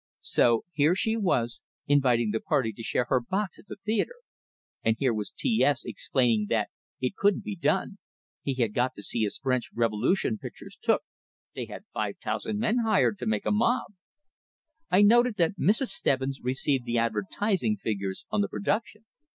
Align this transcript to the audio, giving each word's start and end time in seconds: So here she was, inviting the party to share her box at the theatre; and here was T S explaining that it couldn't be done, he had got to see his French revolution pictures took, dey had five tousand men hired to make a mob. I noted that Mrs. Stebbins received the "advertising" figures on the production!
So 0.25 0.65
here 0.71 0.95
she 0.95 1.15
was, 1.15 1.61
inviting 1.85 2.31
the 2.31 2.39
party 2.39 2.73
to 2.73 2.81
share 2.81 3.05
her 3.09 3.21
box 3.21 3.59
at 3.59 3.67
the 3.67 3.75
theatre; 3.85 4.15
and 4.83 4.95
here 4.97 5.13
was 5.13 5.29
T 5.29 5.63
S 5.63 5.85
explaining 5.85 6.47
that 6.49 6.71
it 6.99 7.15
couldn't 7.15 7.43
be 7.43 7.55
done, 7.55 7.99
he 8.41 8.55
had 8.55 8.73
got 8.73 8.95
to 8.95 9.03
see 9.03 9.21
his 9.21 9.37
French 9.37 9.69
revolution 9.75 10.39
pictures 10.39 10.75
took, 10.81 11.03
dey 11.53 11.67
had 11.67 11.83
five 11.93 12.17
tousand 12.19 12.57
men 12.57 12.77
hired 12.79 13.19
to 13.19 13.27
make 13.27 13.45
a 13.45 13.51
mob. 13.51 13.93
I 14.89 15.03
noted 15.03 15.35
that 15.37 15.59
Mrs. 15.59 15.89
Stebbins 15.89 16.41
received 16.41 16.85
the 16.85 16.97
"advertising" 16.97 17.77
figures 17.77 18.25
on 18.31 18.41
the 18.41 18.49
production! 18.49 19.05